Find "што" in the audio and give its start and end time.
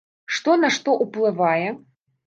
0.37-0.55, 0.79-0.97